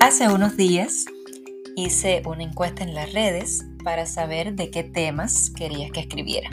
[0.00, 1.06] Hace unos días
[1.74, 6.50] hice una encuesta en las redes para saber de qué temas querías que escribiera.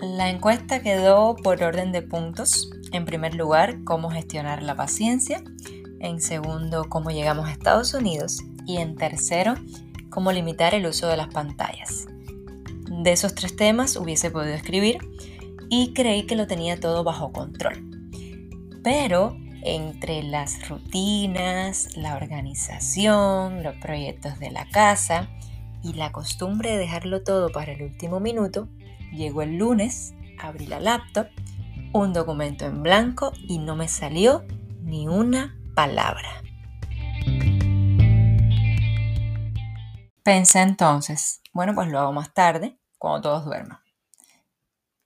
[0.00, 2.68] La encuesta quedó por orden de puntos.
[2.90, 5.44] En primer lugar, cómo gestionar la paciencia.
[6.00, 8.40] En segundo, cómo llegamos a Estados Unidos.
[8.66, 9.54] Y en tercero,
[10.10, 12.08] cómo limitar el uso de las pantallas.
[12.90, 14.98] De esos tres temas hubiese podido escribir
[15.68, 17.88] y creí que lo tenía todo bajo control.
[18.82, 25.28] Pero entre las rutinas, la organización, los proyectos de la casa
[25.82, 28.68] y la costumbre de dejarlo todo para el último minuto,
[29.12, 31.28] llegó el lunes, abrí la laptop,
[31.92, 34.44] un documento en blanco y no me salió
[34.82, 36.42] ni una palabra.
[40.22, 43.80] Pensé entonces, bueno, pues lo hago más tarde, cuando todos duerman.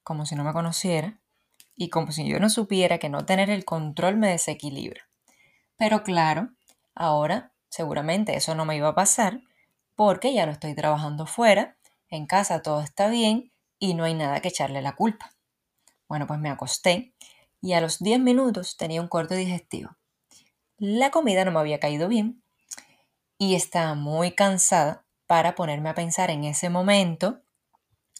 [0.02, 1.20] Como si no me conociera,
[1.77, 5.09] y como si yo no supiera que no tener el control me desequilibra.
[5.77, 6.51] Pero claro,
[6.95, 9.40] ahora seguramente eso no me iba a pasar
[9.96, 11.76] porque ya no estoy trabajando fuera,
[12.09, 15.35] en casa todo está bien y no hay nada que echarle la culpa.
[16.09, 17.15] Bueno, pues me acosté
[17.60, 19.96] y a los 10 minutos tenía un corte digestivo.
[20.79, 22.43] La comida no me había caído bien
[23.38, 27.41] y estaba muy cansada para ponerme a pensar en ese momento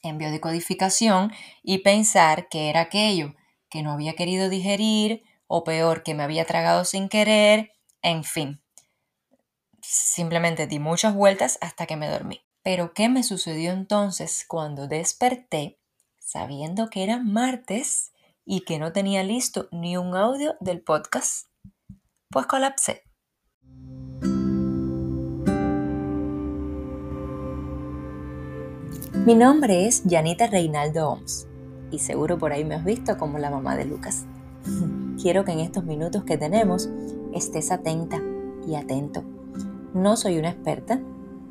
[0.03, 3.35] en biodecodificación y pensar que era aquello
[3.75, 7.73] que no había querido digerir o peor, que me había tragado sin querer,
[8.03, 8.63] en fin.
[9.83, 12.41] Simplemente di muchas vueltas hasta que me dormí.
[12.63, 15.81] Pero ¿qué me sucedió entonces cuando desperté
[16.21, 18.13] sabiendo que era martes
[18.45, 21.49] y que no tenía listo ni un audio del podcast?
[22.31, 23.03] Pues colapsé.
[29.27, 31.49] Mi nombre es Janita Reinaldo Oms
[31.95, 34.25] y seguro por ahí me has visto como la mamá de Lucas.
[35.21, 36.91] Quiero que en estos minutos que tenemos
[37.33, 38.21] estés atenta
[38.67, 39.23] y atento.
[39.95, 41.01] No soy una experta,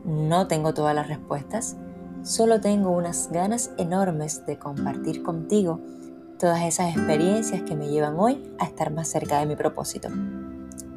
[0.03, 1.77] no tengo todas las respuestas,
[2.23, 5.79] solo tengo unas ganas enormes de compartir contigo
[6.37, 10.09] todas esas experiencias que me llevan hoy a estar más cerca de mi propósito.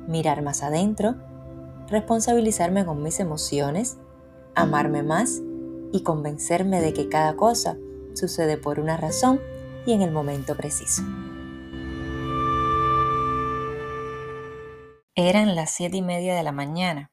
[0.08, 1.14] Mirar más adentro,
[1.88, 3.96] responsabilizarme con mis emociones,
[4.56, 5.40] amarme más
[5.92, 7.76] y convencerme de que cada cosa
[8.16, 9.40] sucede por una razón
[9.86, 11.02] y en el momento preciso.
[15.14, 17.10] Eran las siete y media de la mañana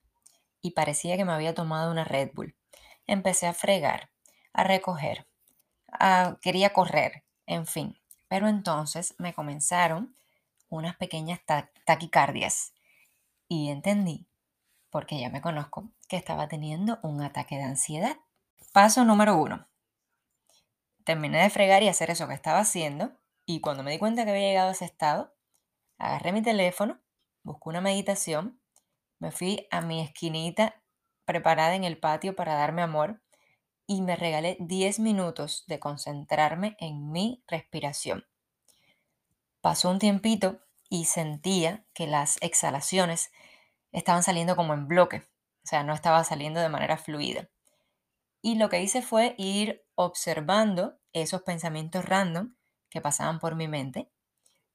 [0.61, 2.55] y parecía que me había tomado una Red Bull.
[3.05, 4.09] Empecé a fregar,
[4.53, 5.27] a recoger,
[6.41, 7.97] quería correr, en fin.
[8.27, 10.15] Pero entonces me comenzaron
[10.69, 11.39] unas pequeñas
[11.85, 12.73] taquicardias
[13.47, 14.27] y entendí,
[14.89, 18.17] porque ya me conozco, que estaba teniendo un ataque de ansiedad.
[18.71, 19.67] Paso número uno
[21.03, 23.11] terminé de fregar y hacer eso que estaba haciendo.
[23.45, 25.33] Y cuando me di cuenta que había llegado a ese estado,
[25.97, 26.99] agarré mi teléfono,
[27.43, 28.59] busqué una meditación,
[29.19, 30.81] me fui a mi esquinita
[31.25, 33.21] preparada en el patio para darme amor
[33.87, 38.25] y me regalé 10 minutos de concentrarme en mi respiración.
[39.61, 40.59] Pasó un tiempito
[40.89, 43.31] y sentía que las exhalaciones
[43.91, 45.27] estaban saliendo como en bloque,
[45.63, 47.49] o sea, no estaba saliendo de manera fluida.
[48.45, 52.55] Y lo que hice fue ir observando esos pensamientos random
[52.89, 54.11] que pasaban por mi mente.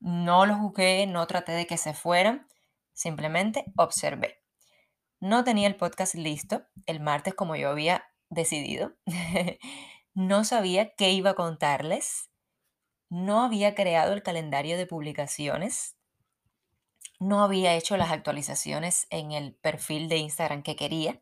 [0.00, 2.48] No los juzgué, no traté de que se fueran,
[2.94, 4.42] simplemente observé.
[5.20, 8.94] No tenía el podcast listo el martes como yo había decidido.
[10.14, 12.30] no sabía qué iba a contarles.
[13.10, 15.94] No había creado el calendario de publicaciones.
[17.20, 21.20] No había hecho las actualizaciones en el perfil de Instagram que quería.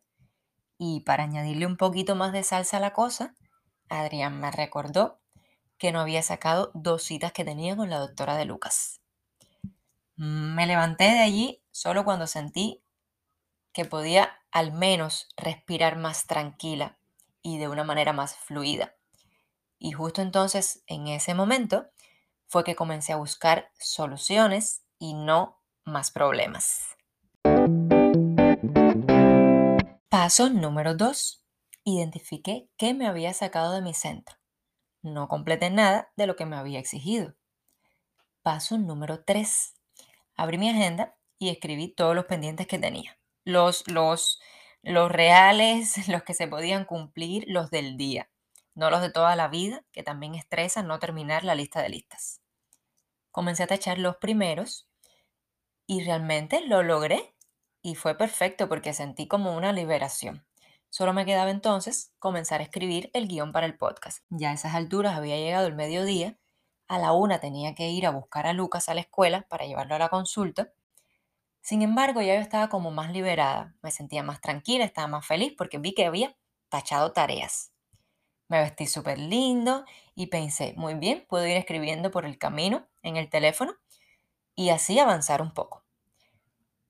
[0.77, 3.35] Y para añadirle un poquito más de salsa a la cosa,
[3.89, 5.19] Adrián me recordó
[5.77, 9.01] que no había sacado dos citas que tenía con la doctora de Lucas.
[10.15, 12.83] Me levanté de allí solo cuando sentí
[13.71, 16.97] que podía al menos respirar más tranquila
[17.43, 18.95] y de una manera más fluida.
[19.77, 21.87] Y justo entonces, en ese momento,
[22.47, 26.96] fue que comencé a buscar soluciones y no más problemas.
[30.27, 31.41] Paso número 2.
[31.85, 34.35] Identifiqué qué me había sacado de mi centro.
[35.01, 37.33] No completé nada de lo que me había exigido.
[38.41, 39.73] Paso número 3.
[40.35, 43.17] Abrí mi agenda y escribí todos los pendientes que tenía.
[43.45, 44.41] Los, los,
[44.83, 48.29] los reales, los que se podían cumplir, los del día.
[48.75, 52.41] No los de toda la vida, que también estresan no terminar la lista de listas.
[53.31, 54.89] Comencé a tachar los primeros
[55.85, 57.33] y realmente lo logré
[57.87, 60.45] y fue perfecto porque sentí como una liberación.
[60.89, 64.25] Solo me quedaba entonces comenzar a escribir el guion para el podcast.
[64.29, 66.37] Ya a esas alturas había llegado el mediodía,
[66.89, 69.95] a la una tenía que ir a buscar a Lucas a la escuela para llevarlo
[69.95, 70.73] a la consulta.
[71.61, 75.53] Sin embargo, ya yo estaba como más liberada, me sentía más tranquila, estaba más feliz
[75.57, 76.35] porque vi que había
[76.67, 77.71] tachado tareas.
[78.49, 83.15] Me vestí súper lindo y pensé, muy bien, puedo ir escribiendo por el camino en
[83.15, 83.77] el teléfono
[84.55, 85.85] y así avanzar un poco.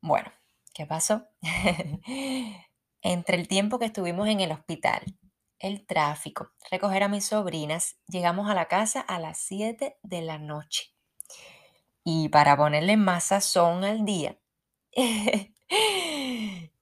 [0.02, 0.32] Bueno,
[0.78, 1.28] ¿qué pasó?
[3.02, 5.18] Entre el tiempo que estuvimos en el hospital,
[5.58, 10.38] el tráfico, recoger a mis sobrinas, llegamos a la casa a las 7 de la
[10.38, 10.94] noche.
[12.04, 14.38] Y para ponerle más sazón al día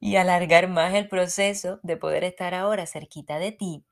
[0.01, 3.85] y alargar más el proceso de poder estar ahora cerquita de ti,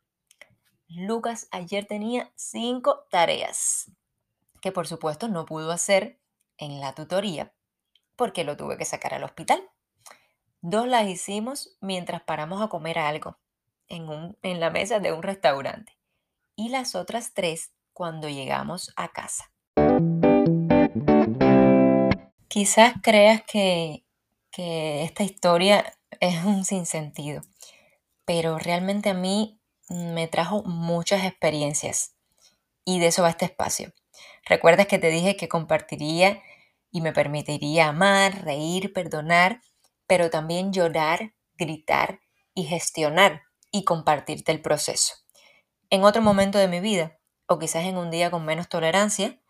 [0.90, 3.90] Lucas ayer tenía cinco tareas
[4.60, 6.20] que por supuesto no pudo hacer
[6.58, 7.54] en la tutoría
[8.18, 9.64] porque lo tuve que sacar al hospital.
[10.66, 13.38] Dos las hicimos mientras paramos a comer algo
[13.90, 15.92] en, en la mesa de un restaurante
[16.56, 19.52] y las otras tres cuando llegamos a casa.
[22.48, 24.06] Quizás creas que,
[24.52, 27.42] que esta historia es un sinsentido,
[28.24, 32.16] pero realmente a mí me trajo muchas experiencias
[32.86, 33.92] y de eso va este espacio.
[34.46, 36.42] Recuerdas que te dije que compartiría
[36.90, 39.60] y me permitiría amar, reír, perdonar,
[40.14, 42.20] pero también llorar, gritar
[42.54, 45.16] y gestionar y compartirte el proceso.
[45.90, 47.18] En otro momento de mi vida,
[47.48, 49.42] o quizás en un día con menos tolerancia,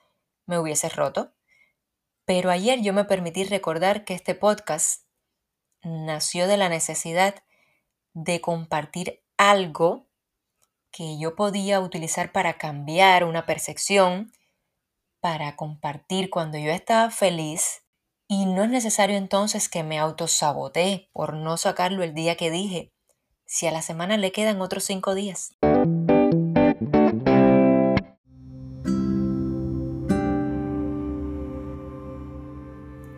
[0.45, 1.33] me hubiese roto.
[2.23, 5.05] Pero ayer yo me permití recordar que este podcast
[5.81, 7.43] nació de la necesidad
[8.13, 10.07] de compartir algo
[10.91, 14.31] que yo podía utilizar para cambiar una percepción,
[15.19, 17.82] para compartir cuando yo estaba feliz.
[18.35, 22.91] Y no es necesario entonces que me autosabote por no sacarlo el día que dije,
[23.45, 25.51] si a la semana le quedan otros cinco días.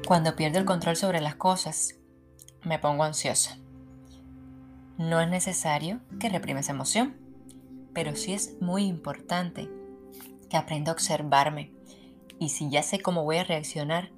[0.06, 1.96] Cuando pierdo el control sobre las cosas,
[2.64, 3.58] me pongo ansiosa.
[4.98, 7.26] No es necesario que reprima esa emoción
[7.96, 9.70] pero sí es muy importante
[10.50, 11.72] que aprenda a observarme.
[12.40, 14.12] Y si ya sé cómo voy a reaccionar,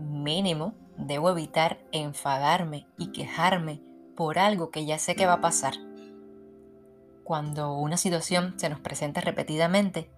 [0.00, 3.80] mínimo debo evitar enfadarme y quejarme
[4.16, 5.74] por algo que ya sé que va a pasar.
[7.24, 10.10] Cuando una situación se nos presenta repetidamente,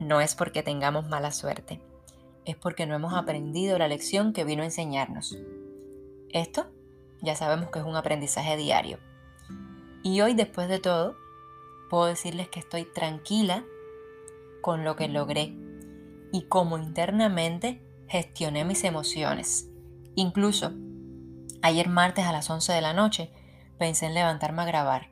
[0.00, 1.80] no es porque tengamos mala suerte,
[2.44, 5.38] es porque no hemos aprendido la lección que vino a enseñarnos.
[6.30, 6.66] Esto
[7.22, 8.98] ya sabemos que es un aprendizaje diario.
[10.02, 11.16] Y hoy, después de todo,
[11.88, 13.64] puedo decirles que estoy tranquila
[14.60, 15.54] con lo que logré
[16.32, 17.80] y cómo internamente
[18.14, 19.68] gestioné mis emociones.
[20.14, 20.70] Incluso
[21.62, 23.32] ayer martes a las 11 de la noche
[23.76, 25.10] pensé en levantarme a grabar.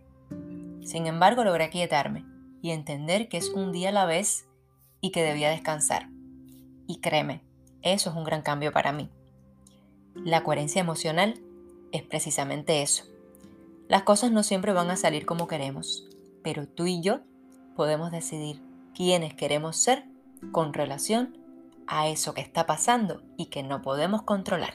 [0.84, 2.24] Sin embargo, logré quietarme
[2.62, 4.46] y entender que es un día a la vez
[5.00, 6.10] y que debía descansar.
[6.86, 7.42] Y créeme,
[7.82, 9.10] eso es un gran cambio para mí.
[10.14, 11.42] La coherencia emocional
[11.90, 13.02] es precisamente eso.
[13.88, 16.08] Las cosas no siempre van a salir como queremos,
[16.44, 17.22] pero tú y yo
[17.74, 18.62] podemos decidir
[18.94, 20.04] quiénes queremos ser
[20.52, 21.41] con relación
[21.92, 24.74] a eso que está pasando y que no podemos controlar.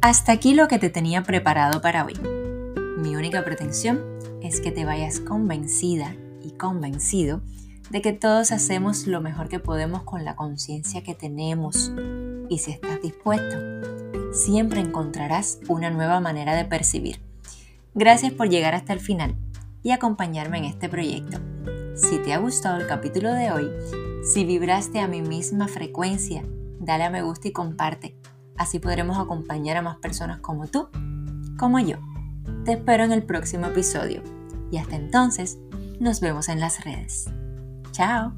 [0.00, 2.14] Hasta aquí lo que te tenía preparado para hoy.
[2.98, 4.00] Mi única pretensión
[4.42, 7.42] es que te vayas convencida y convencido
[7.90, 11.92] de que todos hacemos lo mejor que podemos con la conciencia que tenemos.
[12.48, 13.56] Y si estás dispuesto,
[14.32, 17.20] siempre encontrarás una nueva manera de percibir.
[17.94, 19.36] Gracias por llegar hasta el final
[19.82, 21.38] y acompañarme en este proyecto.
[21.94, 23.70] Si te ha gustado el capítulo de hoy,
[24.24, 26.42] si vibraste a mi misma frecuencia,
[26.80, 28.16] dale a me gusta y comparte.
[28.56, 30.88] Así podremos acompañar a más personas como tú,
[31.58, 31.96] como yo.
[32.64, 34.22] Te espero en el próximo episodio
[34.70, 35.58] y hasta entonces
[36.00, 37.26] nos vemos en las redes.
[37.92, 38.32] Chao.